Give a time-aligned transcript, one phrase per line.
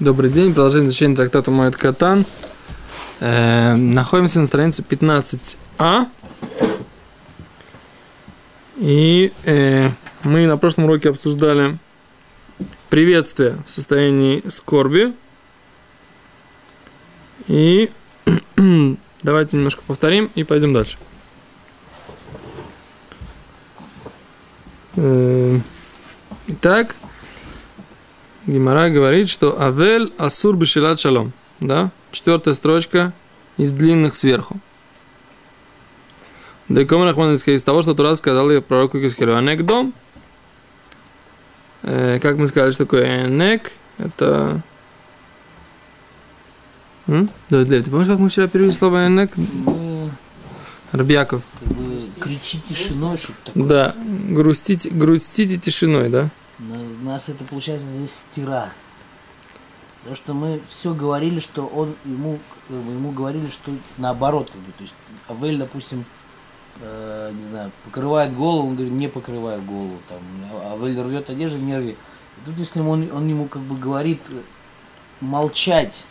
[0.00, 2.24] Добрый день, продолжение изучения трактата Моет Катан.
[3.20, 6.06] Э, находимся на странице 15а.
[8.78, 9.90] И э,
[10.22, 11.76] мы на прошлом уроке обсуждали
[12.88, 15.12] приветствие в состоянии скорби.
[17.46, 17.90] И
[19.22, 20.96] давайте немножко повторим и пойдем дальше.
[24.96, 25.58] Э,
[26.46, 26.96] итак,
[28.50, 31.32] Гимара говорит, что Авель Асур Бешилат Шалом.
[31.60, 31.92] Да?
[32.10, 33.12] Четвертая строчка
[33.56, 34.58] из длинных сверху.
[36.68, 39.36] Дайком Рахман из того, что Тура сказал я пророку Кискеру.
[39.36, 39.94] Анек дом.
[41.82, 43.70] Э, как мы сказали, что такое Энек?
[43.98, 44.62] Это...
[47.06, 49.30] Давид Лев, ты помнишь, как мы вчера перевели слово Энек?
[50.90, 51.42] Рабьяков.
[51.60, 53.64] Как бы кричи тишиной, что-то такое.
[53.64, 53.94] Да,
[54.28, 56.30] грустите, грустите тишиной, да?
[57.02, 58.70] Нас это получается здесь стира.
[60.00, 62.38] Потому что мы все говорили, что он ему,
[62.70, 64.94] ему говорили, что наоборот, как бы, то есть
[65.28, 66.06] Авель, допустим,
[66.80, 70.18] э, не знаю, покрывает голову, он говорит, не покрываю голову, там,
[70.72, 71.90] Авель рвет одежду, не рви.
[71.90, 74.20] И тут, если он, он ему как бы говорит
[75.20, 76.04] молчать,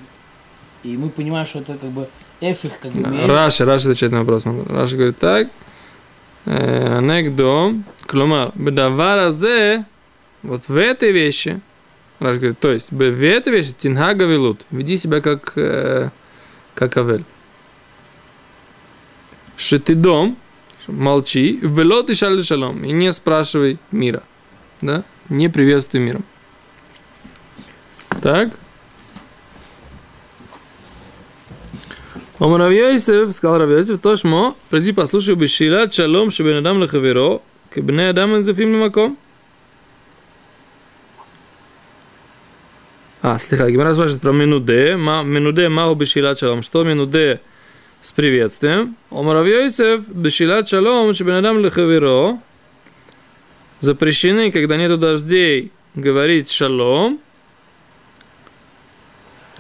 [0.84, 2.08] и мы понимаем, что это как бы
[2.42, 3.28] эфих, как бы...
[3.28, 4.46] Раша, Раша отвечает на вопрос.
[4.46, 5.50] Раша говорит так,
[6.46, 7.74] анекдо,
[8.06, 9.86] кломар, бедавара зе,
[10.44, 11.60] вот в этой вещи,
[12.20, 16.10] Раш говорит, то есть в этой вещи тинга гавилут, веди себя как, э,
[16.76, 17.24] как авель.
[19.96, 20.38] дом,
[20.88, 24.24] молчи, велот и шаль шалом, и не спрашивай мира,
[24.82, 26.24] да, не приветствуй миром.
[28.22, 28.50] Так.
[32.40, 37.42] Омар Равьёйсев, сказал Равьёйсев, то шмо, приди послушай бешилат шалом, шебен адам лехаверо,
[37.74, 39.18] кебне адам энзефим лимаком.
[43.22, 44.96] А, слегка, Гимара спрашивает про минуде.
[44.96, 46.62] Минуде маху бешилат шалом.
[46.62, 47.42] Что минуде
[48.00, 48.96] с приветствием?
[49.12, 52.40] Омар Йосеф бешилат шалом, шебенадам лехаверо.
[53.82, 57.20] Запрещены, когда нету дождей, говорить шалом.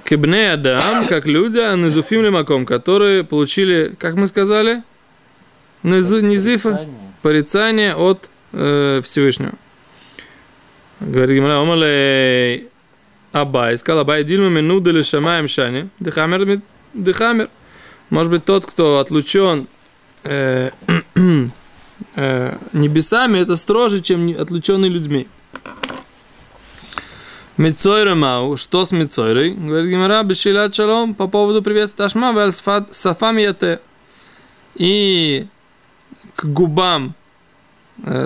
[0.05, 4.83] Кебне Адам, как люди, а низуфим лимаком, которые получили, как мы сказали,
[5.83, 6.87] низифа,
[7.21, 9.51] порицание от э, Всевышнего.
[11.01, 12.69] Говорит Гимара, омалей
[13.31, 16.61] Абай, сказал Абай, дильма минуды ли шамаем шани, дыхамер
[16.93, 17.49] дыхамер.
[18.09, 19.67] Может быть, тот, кто отлучен
[20.23, 20.71] э,
[22.15, 25.27] э, небесами, это строже, чем отлученный людьми.
[27.57, 29.51] Мицойра Мау, что с Мицойрой?
[29.51, 33.81] Говорит Гимара, Бешилат Шалом, по поводу приветствия Ташма, Вальсфат Сафам Яте.
[34.75, 35.45] И
[36.35, 37.15] к губам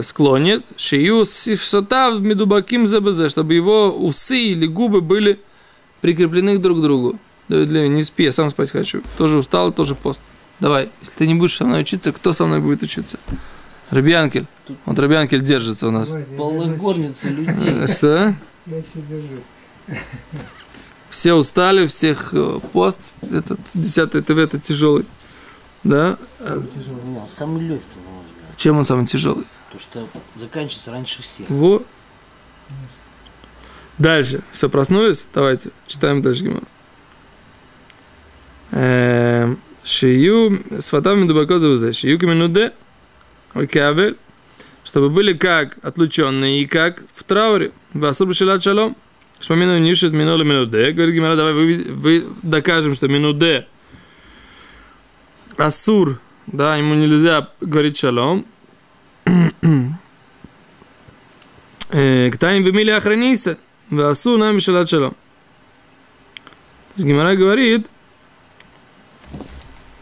[0.02, 5.40] склонит, шию сифсотав медубаким забезе, чтобы его усы или губы были
[6.02, 7.20] прикреплены друг к другу.
[7.50, 9.02] Давид не спи, я сам спать хочу.
[9.18, 10.22] Тоже устал, тоже пост.
[10.60, 13.20] Давай, если ты не будешь со мной учиться, кто со мной будет учиться?
[13.90, 14.46] Рабианкель.
[14.86, 16.16] Вот Рабианкель держится у нас.
[16.38, 17.88] Полная горница людей.
[17.88, 18.36] Что?
[18.66, 19.98] Я еще держусь.
[21.10, 25.06] Все устали, всех э, пост, этот 10 ТВ, это тяжелый.
[25.84, 26.18] Да?
[26.40, 27.22] Тяжелый.
[27.30, 27.86] Самый легкий.
[28.58, 29.46] Чем он самый тяжелый?
[29.74, 31.50] То, что заканчивается раньше всех.
[31.50, 31.88] Вот.
[33.98, 34.44] Дальше.
[34.52, 35.28] Все, проснулись?
[35.34, 36.62] Давайте, читаем дальше Гимар.
[38.70, 41.92] Эм, шию с фатами дубакозовзе.
[41.92, 42.74] Шию каменуде.
[43.56, 44.18] Океавель.
[44.84, 47.72] Чтобы были как отлученные и как в трауре.
[47.94, 48.96] Васур бешилат шалом.
[49.40, 50.92] Шпамину нишет минула минуде.
[50.92, 53.68] Говорит Гимара, давай вы, вы докажем, что минуде.
[55.58, 58.46] Асур, да, ему нельзя говорить шалом.
[61.94, 63.60] Э, Ктайм бемили охранейся,
[63.92, 65.12] васу нам шалат шалом.
[65.12, 67.88] То есть Гимара говорит,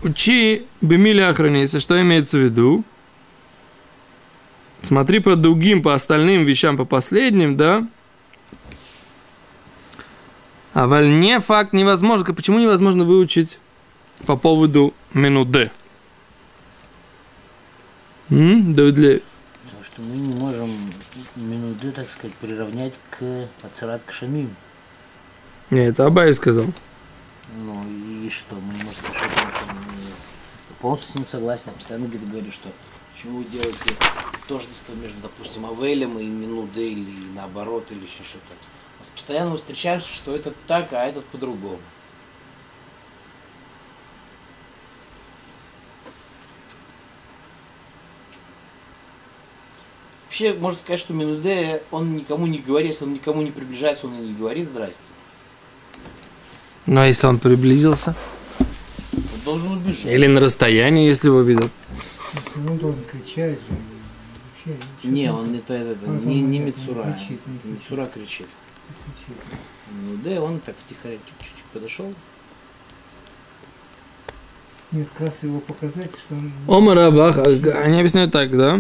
[0.02, 2.86] учи бемили охранейся, что имеется в виду?
[4.82, 7.86] Смотри по другим, по остальным вещам, по последним, да?
[10.74, 12.34] А вольне факт невозможно.
[12.34, 13.60] Почему невозможно выучить
[14.26, 15.72] по поводу минуты?
[18.30, 18.74] М?
[18.74, 19.20] Да,
[20.02, 20.94] мы не можем
[21.36, 24.56] минуты, так сказать, приравнять к Ацарат Кшамим.
[25.70, 26.66] Не, это Абай сказал.
[27.56, 31.72] Ну и что, мы не можем решить, потому что мы полностью с ним согласен.
[31.74, 32.70] Постоянно где-то говорю, что
[33.14, 33.96] почему вы делаете
[34.48, 38.54] тождество между, допустим, Авелем и Минуде или наоборот, или еще что-то.
[39.00, 41.80] Нас постоянно мы встречаемся, что этот так, а этот по-другому.
[50.32, 54.14] Вообще, можно сказать, что Минуде, он никому не говорит, если он никому не приближается, он
[54.18, 55.12] и не говорит «здрасте».
[56.86, 58.16] Но если он приблизился?
[59.12, 60.06] Он должен убежать.
[60.06, 61.70] Или на расстоянии, если его видят?
[62.34, 63.76] Если Он должен кричать же.
[64.66, 67.04] Вообще, Не, там он это, это, А, не, там не он Мицура.
[67.04, 67.66] кричит, не кричит.
[67.66, 68.48] Мицура кричит.
[68.88, 69.44] кричит?
[69.92, 72.14] Ну да, он так втихаря чуть-чуть подошел.
[74.94, 76.54] Нет, как раз его показать, что он...
[76.70, 77.44] Омар Аваха,
[77.84, 78.80] они объясняют так, да?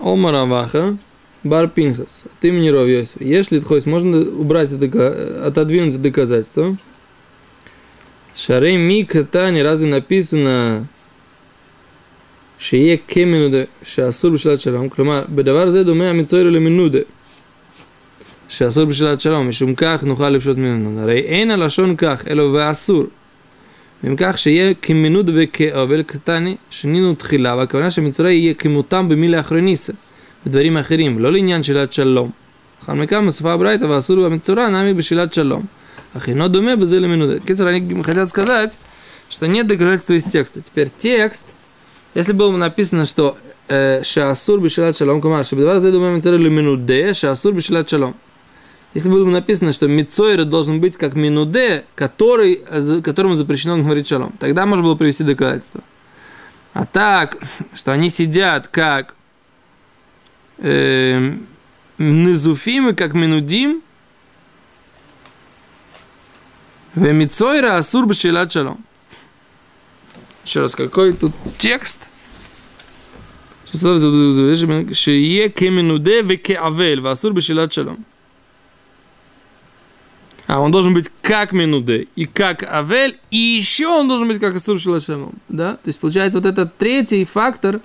[0.00, 0.96] Омар Аваха,
[1.44, 3.24] Бар Пинхас, от имени Ров Йосифа.
[3.24, 6.76] Если хойс, можно убрать это, дока- отодвинуть это доказательство.
[8.34, 10.84] Шарей Мик Тани, разве написано
[12.58, 16.98] שיהיה כמנודה שאסור בשאלת שלום, כלומר, בדבר זה דומה המצויר למנודה
[18.48, 21.00] שאסור בשאלת שלום, משום כך נוכל לפשוט ממנו.
[21.00, 23.04] הרי אין הלשון כך, אלא ואסור.
[24.04, 29.92] ואם כך שיהיה כמנוד וכעוול קטני, שנינו תחילה, והכוונה שמצורע יהיה כמותם במילה אחרניסה,
[30.46, 32.30] בדברים אחרים, לא לעניין שאלת שלום.
[32.82, 35.64] אחר מכאן מוספה הברייתא ואסור במצורע נמי בשאלת שלום.
[36.16, 37.40] אך אינו דומה בזה למנודה.
[37.40, 38.78] קיצור, они хотят сказать,
[39.28, 40.62] что нет доказательства из текста.
[40.62, 41.44] Теперь текст,
[42.14, 43.36] если было бы написано, что
[43.68, 48.14] э, шаасур бешилат шалом, кумар, шабдавар зе дума мицойра леминуде, шаасур бешилат шалом.
[48.93, 52.55] Если было бы написано, что Мицойра должен быть как Минуде, который,
[53.01, 55.81] которому запрещено говорить шалом, тогда можно было привести доказательство.
[56.73, 57.37] А так,
[57.73, 59.15] что они сидят как
[60.57, 61.33] э,
[61.97, 63.81] Незуфим и как Минудим,
[66.95, 68.83] в Мицойра Асур Шалом.
[70.43, 72.01] Еще раз, какой тут текст?
[73.73, 78.05] Шие кеминуде веке авель, васур бешилат шалом.
[80.51, 84.53] А он должен быть как минуде и как авель, и еще он должен быть как
[84.53, 85.35] Астур Шалашемом.
[85.47, 85.75] Да?
[85.75, 87.79] То есть, получается, вот этот третий фактор,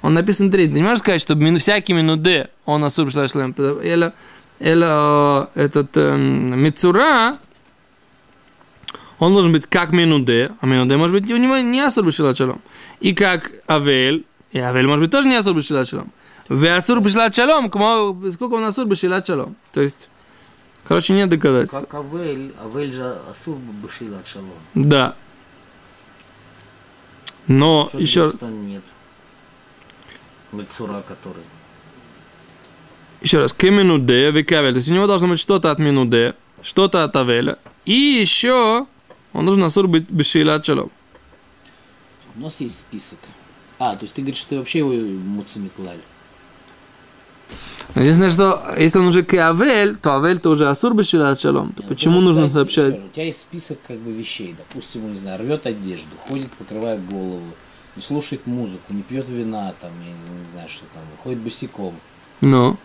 [0.00, 0.72] он написан третий.
[0.72, 3.50] Ты не можешь сказать, что всякий минуде, он Астур Шалашемом.
[3.52, 4.14] Или,
[4.60, 7.36] или этот эм, Мицура,
[9.18, 12.62] он должен быть как минуде, а минуде может быть у него не Асур Шалашемом.
[13.00, 16.10] И как авель, и авель может быть тоже не Асур Шалашемом.
[16.48, 19.26] В Асур Бешилат сколько он Асур Бешилат.
[19.26, 20.08] То есть,
[20.86, 21.78] короче, нет доказательств.
[21.80, 24.50] Как Авель, Авель же Асур Башила от Шалом.
[24.74, 25.14] Да.
[27.46, 28.82] Но Что еще, что нет.
[30.52, 31.42] Мицура, который.
[33.20, 34.72] еще раз, к минуде векавель.
[34.72, 37.58] То есть у него должно быть что-то от минуде, что-то от авеля.
[37.84, 38.86] И еще
[39.32, 40.90] он должен асур быть бешилат шалом.
[42.36, 43.18] У нас есть список.
[43.78, 46.00] А, то есть ты говоришь, что ты вообще его муцами клали.
[47.96, 51.72] Единственное, что если он уже к авель, то авель то уже асур бешилат шалом.
[51.72, 53.04] То Нет, почему нужно знаете, сообщать?
[53.04, 54.54] У тебя есть список как бы вещей.
[54.56, 57.42] Допустим, он, не знаю, рвет одежду, ходит, покрывает голову,
[57.96, 61.94] не слушает музыку, не пьет вина, там, я не, не знаю, что там, ходит босиком.
[62.42, 62.76] Ну,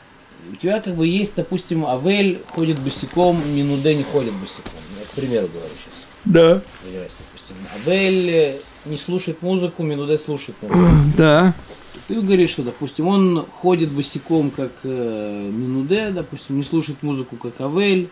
[0.49, 4.79] у тебя как бы есть, допустим, Авель ходит босиком, Минуде не ходит босиком.
[4.99, 6.05] Я, к примеру, говорю сейчас.
[6.25, 6.61] да.
[6.85, 7.55] Допустим.
[7.75, 8.55] Авель
[8.85, 10.79] не слушает музыку, Минуде слушает музыку.
[11.17, 11.53] Да.
[12.07, 17.59] Ты говоришь, что, допустим, он ходит босиком, как э, Минуде, допустим, не слушает музыку, как
[17.61, 18.09] Авель.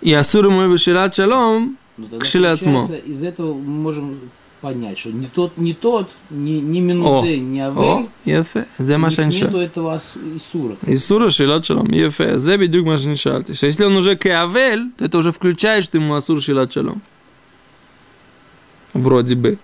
[0.00, 2.86] И Асур мой бешират шалом ну, кшилятмо.
[3.06, 4.18] Из этого мы можем
[4.60, 7.84] понять, что не тот, не тот, не, не Минуде, о, не Авель.
[7.84, 9.44] О, ефе, зе машанша.
[9.44, 10.00] Нету этого
[10.36, 10.76] Исура.
[10.86, 13.42] Исура шилат шалом, ефе, зе бедюк машанша.
[13.42, 16.72] То есть, если он уже к Авель, то это уже включаешь ты ему Асур шилат
[16.72, 17.02] шалом.
[18.94, 19.58] Вроде бы.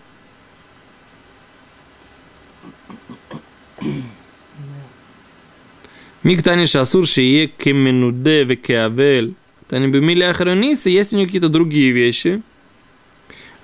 [6.23, 9.35] Мигтани шасур шие кеменуде векеавель.
[9.69, 12.43] Тани бимили ахронисы, есть у него какие-то другие вещи.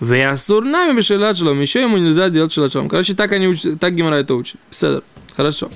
[0.00, 1.60] Веасур нами бешелат шалом.
[1.60, 2.72] Еще ему нельзя делать шалат.
[2.72, 4.56] Короче, так они учат, так Гимара это учит.
[4.70, 5.02] Седр,
[5.36, 5.70] Хорошо.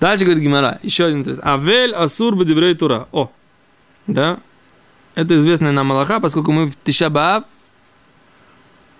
[0.00, 0.78] Дальше говорит Гимара.
[0.82, 1.40] Еще один тест.
[1.42, 3.08] Авель асур бедеврей тура.
[3.12, 3.30] О.
[4.06, 4.38] Да?
[5.14, 7.44] Это известная нам Аллаха, поскольку мы в Тишабаав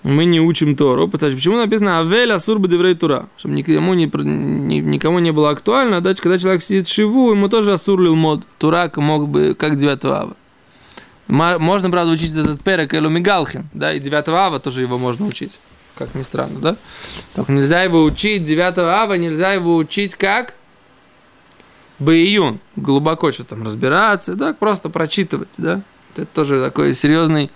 [0.03, 1.09] мы не учим Тору.
[1.09, 3.29] Почему написано Авель Асур Бадеврей Тура?
[3.37, 7.73] Чтобы никому не, никому не было актуально, да, когда человек сидит в Шиву, ему тоже
[7.73, 8.43] Асур Лилмод.
[8.59, 10.37] Турак мог бы, как 9 ава.
[11.27, 15.59] Можно, правда, учить этот перек Элу Мигалхин, да, и 9 ава тоже его можно учить.
[15.95, 16.77] Как ни странно, да?
[17.35, 20.55] Только нельзя его учить 9 ава, нельзя его учить как?
[21.99, 22.61] Баиюн.
[22.77, 25.83] Глубоко что там разбираться, да, просто прочитывать, да.
[26.19, 27.51] Это тоже такое серьезный,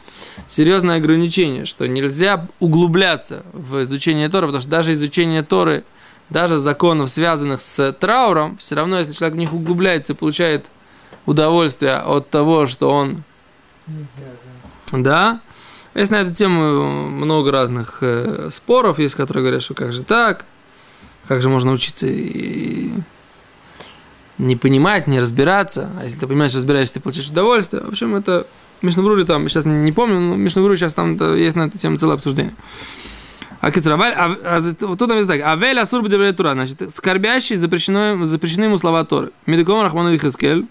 [0.46, 5.84] серьезное ограничение, что нельзя углубляться в изучение Торы, потому что даже изучение Торы,
[6.30, 10.70] даже законов, связанных с трауром, все равно, если человек в них углубляется и получает
[11.26, 13.24] удовольствие от того, что он
[13.86, 14.08] Нельзя,
[14.92, 14.98] да.
[14.98, 15.40] да.
[15.94, 20.46] Есть на эту тему много разных э, споров, есть, которые говорят, что как же так,
[21.28, 22.92] как же можно учиться и
[24.38, 25.90] не понимать, не разбираться.
[25.98, 27.82] А если ты понимаешь, разбираешься, ты получаешь удовольствие.
[27.82, 28.46] В общем, это
[28.82, 32.54] Мишнабрури там, сейчас не, помню, но Мишнабрури сейчас там есть на эту тему целое обсуждение.
[33.60, 38.76] А Кицраваль, а, а, тут написано так, Авель Асур Тура, значит, скорбящий запрещено, запрещены ему
[38.76, 39.30] слова Торы.
[39.46, 40.66] Медиком Рахману Ихискель,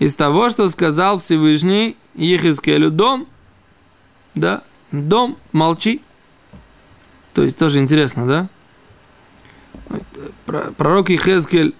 [0.00, 3.28] из того, что сказал Всевышний Ехискелю, дом,
[4.34, 6.02] да, дом, молчи.
[7.32, 8.48] То есть тоже интересно, да?
[10.76, 11.76] Пророк Ехескель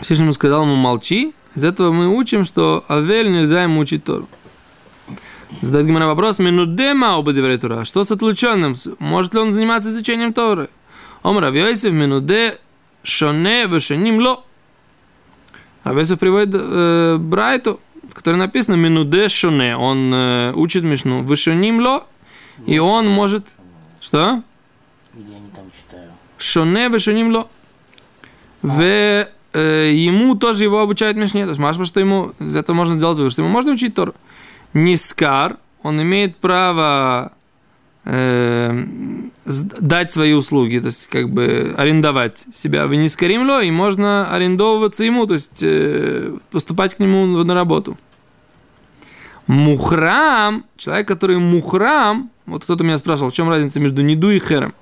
[0.00, 4.28] Всевышнему сказал ему молчи, из этого мы учим, что Авель нельзя ему учить Тору.
[5.60, 7.84] Задает Гимара вопрос, минудема оба Тура.
[7.84, 8.74] Что с отлученным?
[8.98, 10.70] Может ли он заниматься изучением Торы?
[11.22, 12.58] Ом Равьойсев минуде
[13.02, 14.44] шоне вешаним ло.
[15.84, 19.76] Равьойсев приводит э, Брайту, в которой написано минуде шоне.
[19.76, 21.22] Он э, учит Мишну.
[21.22, 22.06] Вешаним ло.
[22.66, 23.46] И он может...
[24.00, 24.42] Что?
[25.12, 26.10] Где они там читаю?
[26.38, 27.48] Шоне вешаним ло.
[28.62, 31.44] В ему тоже его обучают Мишне.
[31.44, 34.14] То есть, Машма, что ему из этого можно сделать вывод, что ему можно учить Тору.
[34.74, 37.32] Нискар, он имеет право
[38.04, 38.84] э,
[39.44, 45.26] дать свои услуги, то есть как бы арендовать себя в Нискаримло, и можно арендовываться ему,
[45.26, 47.98] то есть э, поступать к нему на работу.
[49.46, 54.74] Мухрам, человек, который мухрам, вот кто-то меня спрашивал, в чем разница между Ниду и Хером.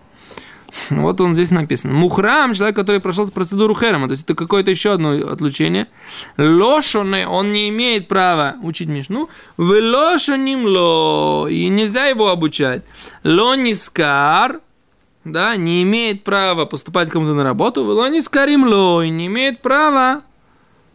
[0.90, 1.92] Вот он здесь написан.
[1.92, 5.86] Мухрам, человек, который прошел процедуру херема, то есть это какое-то еще одно отлучение.
[6.36, 9.28] Лошоне, он не имеет права учить Мишну.
[9.56, 12.82] В лошоним ло, и нельзя его обучать.
[13.24, 14.60] Лонискар,
[15.24, 17.84] да, не имеет права поступать кому-то на работу.
[17.84, 20.22] В лонискарим ло, и не имеет права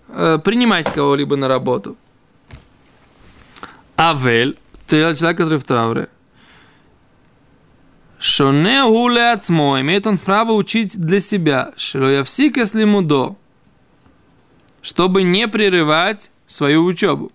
[0.10, 1.96] э, принимать кого-либо на работу.
[3.98, 6.10] Авель, ты человек, который в трауре,
[8.20, 13.36] Шоне гуле ацмо, имеет он право учить для себя, шилоявсик если мудо,
[14.82, 17.32] чтобы не прерывать свою учебу.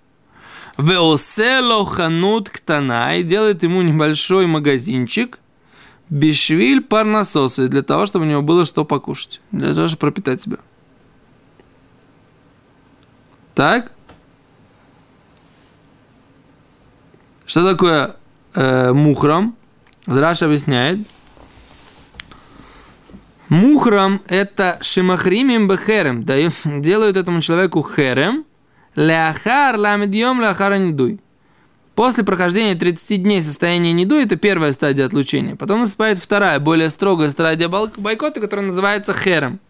[0.79, 5.39] Веосело ханут ктана и делает ему небольшой магазинчик,
[6.09, 10.57] бишвиль парнасосы, для того, чтобы у него было что покушать, для того, чтобы пропитать себя.
[13.55, 13.93] Так?
[17.45, 18.17] Что такое
[18.55, 19.57] э, мухрам?
[20.19, 20.99] Раша объясняет.
[23.49, 26.25] Мухрам– это шимахримим бехерем.
[26.83, 28.45] Делают этому человеку херем.
[28.97, 31.21] Ляхар ламедьем ляхара недуй.
[31.95, 35.55] После прохождения 30 дней состояния недуй– это первая стадия отлучения.
[35.55, 39.61] Потом наступает вторая, более строгая стадия бойкота, которая называется херем.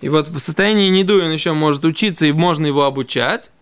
[0.00, 3.52] И вот в состоянии недуй он еще может учиться и можно его обучать.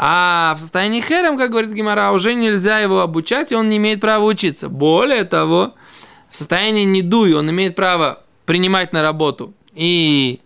[0.00, 4.00] А в состоянии херем, как говорит Гимара, уже нельзя его обучать, и он не имеет
[4.00, 4.68] права учиться.
[4.68, 5.74] Более того,
[6.30, 10.38] в состоянии недуй он имеет право принимать на работу и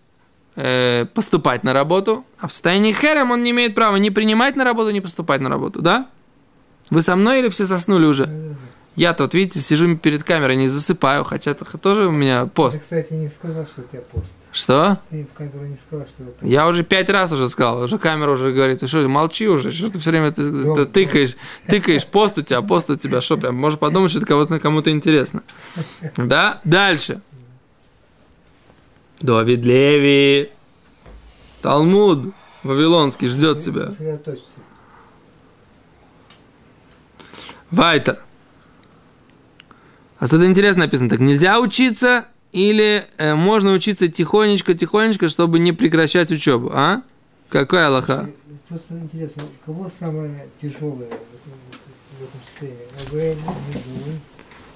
[0.55, 4.63] э, поступать на работу, а в состоянии херем он не имеет права ни принимать на
[4.63, 6.09] работу, ни поступать на работу, да?
[6.89, 8.57] Вы со мной или все заснули уже?
[8.95, 12.77] Я-то, вот видите, сижу перед камерой, не засыпаю, хотя тоже у меня пост.
[12.77, 14.33] Ты, кстати, не сказал, что у тебя пост.
[14.53, 14.99] Что?
[15.09, 16.45] Ты в камеру не сказал, что это...
[16.45, 19.89] Я уже пять раз уже сказал, уже камера уже говорит, ты что, молчи уже, что
[19.89, 23.55] ты все время ты, ты тыкаешь, тыкаешь, пост у тебя, пост у тебя, что прям,
[23.55, 25.41] может подумать, что это кого-то, кому-то интересно.
[26.17, 26.61] Да?
[26.63, 27.19] Дальше.
[29.21, 30.51] Давид Леви,
[31.63, 33.91] Талмуд Вавилонский ждет тебя.
[37.71, 38.19] Вайтер.
[40.19, 41.09] А что-то интересно написано.
[41.09, 47.01] Так нельзя учиться или э, можно учиться тихонечко, тихонечко, чтобы не прекращать учебу, а?
[47.49, 48.29] Какая Аллаха?
[48.69, 53.37] Просто интересно, у кого самое тяжелое в этом состоянии?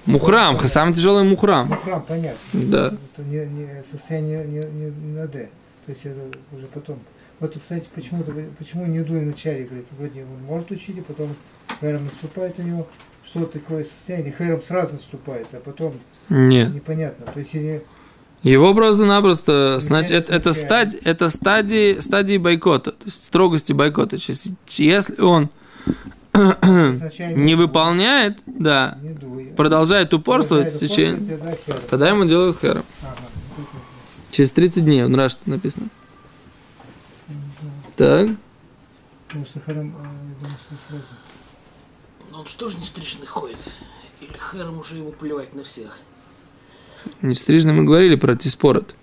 [0.06, 1.68] Мухрам, самый тяжелый мухрам.
[1.68, 2.38] Мухрам, понятно.
[2.52, 2.86] Да.
[2.86, 5.48] Это не, не, состояние не, не, на Д.
[5.86, 6.20] То есть это
[6.52, 6.98] уже потом.
[7.40, 11.34] Вот, кстати, почему-то, почему не дуй вначале, говорит, вроде он может учить, и потом
[11.80, 12.86] Хэром наступает у него,
[13.24, 15.94] что такое состояние, Хэром сразу наступает, а потом
[16.28, 16.74] Нет.
[16.74, 17.26] непонятно.
[17.26, 17.84] То есть или
[18.42, 24.16] Его просто-напросто, значит, это, это, стадь, это стадии, стадии бойкота, то есть строгости бойкота.
[24.16, 25.50] Если он
[26.34, 28.98] не выполняет, да,
[29.56, 31.38] продолжает упорствовать в течение,
[31.90, 32.84] тогда ему делают хэром.
[34.30, 35.88] Через 30 дней, раз что написано.
[37.96, 38.30] Так.
[39.26, 41.04] Потому что Хэром, а, я думаю, что сразу.
[42.38, 43.56] Он что же не стрижный ходит?
[44.20, 45.98] Или Хэром уже его плевать на всех?
[47.20, 48.94] Не стрижно мы говорили про тиспорот.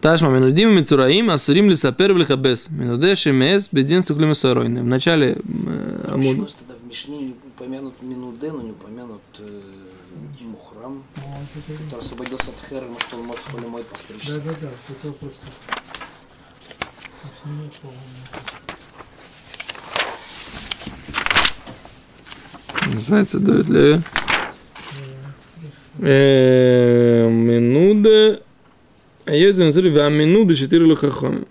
[0.00, 2.70] Ташма минудим мицураим, асурим лисапер влихабес.
[2.70, 6.56] Минуде шемес, бездин суклим В начале э, А почему Амуд.
[6.56, 9.20] тогда в Мишне не упомянут Минуде, но не упомянут...
[9.38, 9.60] э,
[10.40, 11.04] Мухрам,
[11.90, 14.40] который освободился от Херма, что он мог холемой постричься.
[14.40, 15.46] Да, да, да, это просто.
[17.24, 17.98] Уж не помню.
[22.92, 24.00] Называется Леви.
[26.00, 28.40] Э, Минуда.
[29.26, 31.44] А я это называю Ваминуда четыре лохахоми.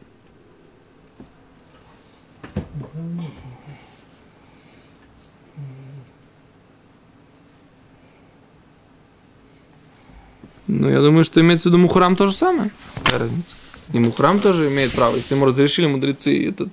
[10.67, 12.71] Ну, я думаю, что имеется в виду Мухрам то же самое.
[13.93, 16.69] И Мухрам тоже имеет право, если ему разрешили мудрецы этот.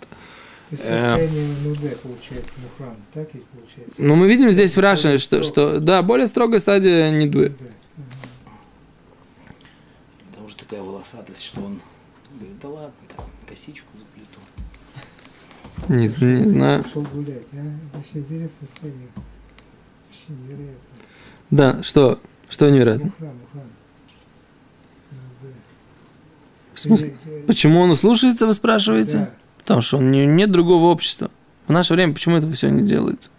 [0.71, 1.17] То есть Э.
[1.19, 4.03] состояние нуде получается мухрам, так ведь получается?
[4.03, 7.57] Ну, мы видим здесь в Рашине, что, что, да, более строгая стадия не дует.
[7.59, 7.67] Да.
[10.31, 11.81] Потому что такая волосатость, что он
[12.33, 14.41] говорит, да ладно, так, косичку заплету.
[15.89, 16.03] Не,
[16.43, 16.83] не знаю.
[16.83, 17.57] Пошел гулять, а?
[17.57, 19.09] Это вообще интересное состояние.
[20.09, 20.79] Вообще невероятно.
[21.51, 22.19] Да, что?
[22.49, 23.07] Что невероятно?
[23.07, 23.69] Мухрам, мухрам.
[25.11, 25.49] Ну, да.
[26.73, 27.15] В смысле?
[27.27, 29.19] Э, Почему он слушается, вы спрашиваете?
[29.19, 29.31] Да.
[29.65, 31.31] Потому что он не, нет другого общества.
[31.67, 33.31] В наше время почему это все не делается?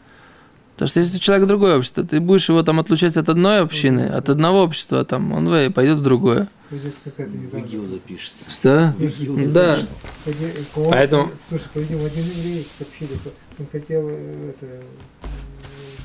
[0.73, 4.27] Потому что если человек другое общество, ты будешь его там отлучать от одной общины, от
[4.29, 6.49] одного общества, там, он пойдет в другое.
[6.69, 7.85] Пойдет какая-то недавно.
[7.87, 8.51] запишется.
[8.51, 8.93] Что?
[8.97, 9.75] В ИГИЛ Да.
[9.75, 10.01] запишется.
[10.25, 10.31] Э,
[10.73, 14.81] по- Поэтому- Слушай, по-видимому, один еврей сообщили, что он хотел э, это, э,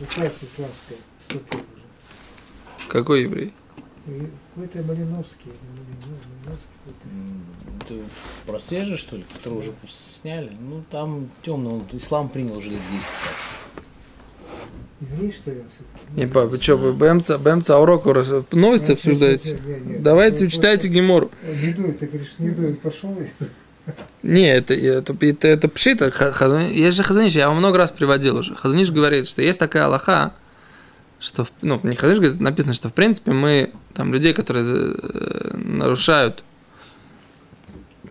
[0.01, 2.89] государство исламское вступить уже.
[2.89, 3.53] Какой еврей?
[4.07, 7.09] И Какой-то Малиновский, Малиновский, Малиновский какой-то.
[7.13, 7.45] М,
[7.81, 7.95] Это
[8.47, 10.53] про свежее, что ли, который уже сняли?
[10.61, 13.09] Ну, там темно, он ислам принял уже лет 10.
[15.01, 16.21] Еврей, что ли, он все-таки?
[16.21, 19.59] Не, па, вы что, вы БМЦ, БМЦ уроку раз- новости обсуждаете?
[20.01, 21.31] Давайте учитайте Гемору.
[21.43, 23.27] Не дует, ты говоришь, не дует, пошел и...
[24.23, 26.11] Не, это, это, это, это пшита.
[26.11, 28.55] Ха- Хазани- Есть же Хазаниш, я вам много раз приводил уже.
[28.55, 30.35] Хазаниш говорит, что есть такая Аллаха,
[31.21, 36.43] что, ну, не говорит, написано, что в принципе мы, там, людей, которые э, нарушают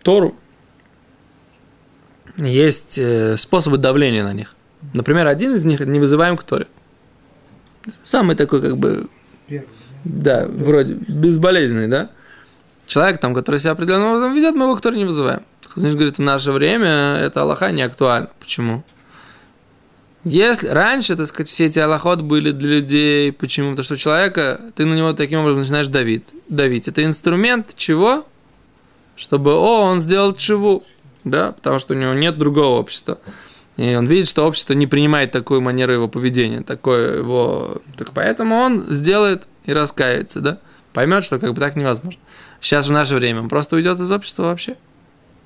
[0.02, 0.36] Тору,
[2.38, 4.54] есть э, способы давления на них.
[4.94, 6.68] Например, один из них– не вызываем к Торе.
[8.02, 9.08] Самый такой, как бы,
[9.46, 9.68] Первый,
[10.04, 10.42] да?
[10.42, 12.10] да, вроде безболезненный, да?
[12.86, 15.42] Человек, там, который себя определенным образом ведет, мы его к Торе не вызываем.
[15.68, 18.30] Хазаниш говорит, в наше время это Аллаха не актуально.
[18.40, 18.84] Почему?
[20.24, 23.70] Если раньше, так сказать, все эти аллахот были для людей, почему?
[23.70, 26.24] Потому что человека, ты на него таким образом начинаешь давить.
[26.48, 26.88] давить.
[26.88, 28.26] Это инструмент чего?
[29.16, 30.82] Чтобы, о, он сделал чего?
[31.24, 33.18] Да, потому что у него нет другого общества.
[33.78, 37.80] И он видит, что общество не принимает такую манеру его поведения, такое его...
[37.96, 40.58] Так поэтому он сделает и раскается, да?
[40.92, 42.20] Поймет, что как бы так невозможно.
[42.60, 44.76] Сейчас в наше время он просто уйдет из общества вообще.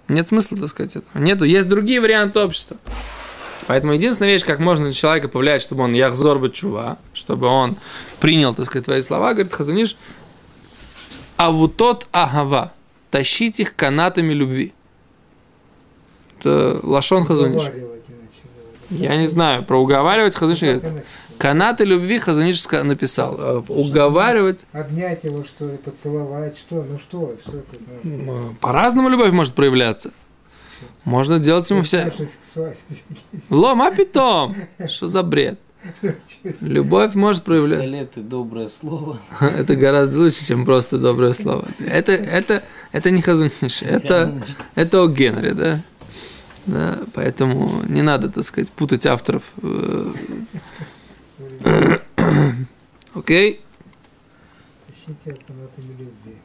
[0.09, 1.23] Нет смысла, так сказать, этого.
[1.23, 1.45] Нету.
[1.45, 2.77] Есть другие варианты общества.
[3.67, 7.77] Поэтому единственная вещь, как можно на человека повлиять, чтобы он яхзор бы чува, чтобы он
[8.21, 9.97] принял, так сказать, твои слова, говорит Хазуниш,
[11.37, 12.73] а вот тот агава,
[13.11, 14.73] тащить их канатами любви.
[16.39, 17.63] Это Лашон Хазуниш.
[18.91, 21.05] Я не знаю, про уговаривать Хазуниш говорит, иначе?
[21.39, 23.37] канаты любви Хазуниш написал.
[23.39, 26.85] Э, Уговаривать, Обнять его, что ли, поцеловать, что?
[26.89, 27.77] Ну что, что это?
[28.03, 30.11] Ну, по-разному любовь может проявляться.
[31.05, 32.13] Можно делать ему все...
[33.51, 34.57] Лом, а питом?
[34.89, 35.59] Что за бред?
[36.61, 37.85] Любовь может проявляться.
[37.85, 39.19] Пистолет и доброе слово.
[39.41, 41.67] Это гораздо лучше, чем просто доброе слово.
[41.81, 44.43] Это, это, это не Хазуниш, это,
[44.75, 45.83] это о Генри, да?
[46.67, 49.53] Да, поэтому не надо, так сказать, путать авторов.
[49.63, 50.13] Э,
[53.15, 53.61] Окей?
[54.91, 55.37] Ищите
[55.77, 56.39] любви.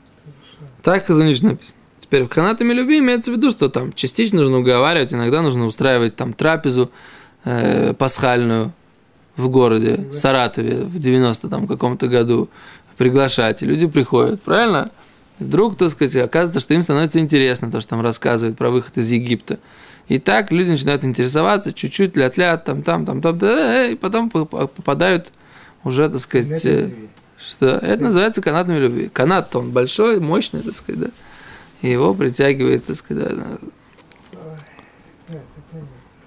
[0.81, 1.79] Так Хазуниш написано.
[2.09, 6.33] Теперь канатами любви имеется в виду, что там частично нужно уговаривать, иногда нужно устраивать там
[6.33, 6.89] трапезу
[7.45, 8.73] э, пасхальную
[9.37, 12.49] в городе Саратове в 90 там каком-то году,
[12.97, 14.89] приглашать, и люди приходят, правильно?
[15.39, 18.97] И вдруг, так сказать, оказывается, что им становится интересно то, что там рассказывает про выход
[18.97, 19.59] из Египта.
[20.07, 24.49] И так люди начинают интересоваться, чуть-чуть, ля-ля, там, там, там, там, да, и потом поп-
[24.49, 25.31] попадают
[25.83, 26.89] уже, так сказать, э,
[27.37, 29.09] что это называется канатами любви.
[29.09, 31.07] Канат-то он большой, мощный, так сказать, да.
[31.81, 33.33] И его притягивает, так сказать,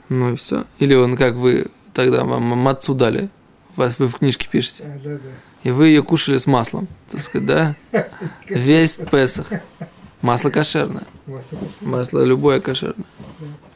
[0.08, 0.66] ну и все.
[0.78, 3.30] Или он, как вы тогда вам мацу дали,
[3.76, 5.20] вас вы в книжке пишете, А, да, да.
[5.62, 7.74] и вы ее кушали с маслом, так сказать, да?
[8.48, 9.46] Весь Песах.
[10.20, 11.06] Масло кошерное.
[11.80, 13.06] Масло любое кошерное.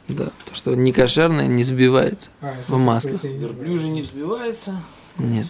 [0.08, 2.30] Да, то, что не кошерное, не взбивается.
[2.40, 3.18] А, в масло.
[3.22, 3.28] я.
[3.30, 4.80] Верблюжий не взбивается.
[5.18, 5.48] Нет.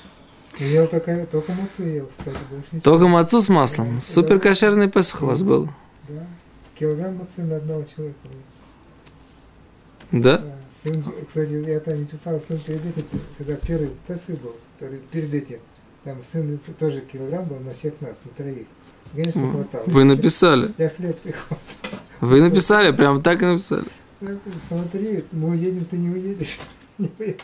[0.58, 2.80] Я ел только, только мацу ел, кстати, больше ничего.
[2.80, 4.00] Только мацу с маслом.
[4.00, 5.68] Супер кошерный Песах у вас был.
[6.08, 6.26] Да.
[6.78, 8.18] Килограмм мацы на одного человека.
[10.12, 10.38] Да?
[10.38, 10.56] Да.
[10.70, 13.04] Сын, кстати, я там писал, сын перед этим,
[13.38, 15.58] когда первый Песах был, который перед этим,
[16.04, 18.66] Там сын тоже килограмм был на всех нас, на троих.
[19.12, 19.84] Конечно, хватало.
[19.86, 20.74] Вы написали.
[20.78, 21.98] Я хлеб прихватил.
[22.20, 23.86] Вы написали, прям так и написали.
[24.68, 26.58] Смотри, мы уедем, ты не уедешь.
[26.98, 27.40] Не уедешь.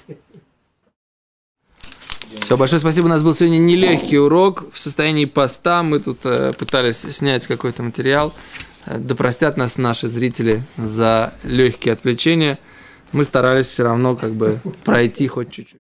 [2.40, 3.06] Все, большое спасибо.
[3.06, 5.82] У нас был сегодня нелегкий урок в состоянии поста.
[5.82, 8.32] Мы тут э, пытались снять какой-то материал.
[8.86, 12.58] Э, да простят нас наши зрители за легкие отвлечения.
[13.12, 15.81] Мы старались все равно как бы пройти хоть чуть-чуть.